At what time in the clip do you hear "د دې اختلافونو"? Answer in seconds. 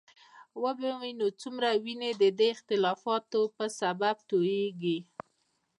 2.21-3.39